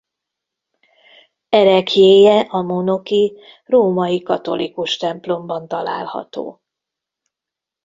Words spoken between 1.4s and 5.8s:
Ereklyéje a Monoki Római katolikus templomban